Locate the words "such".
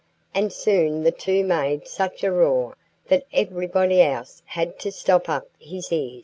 1.87-2.23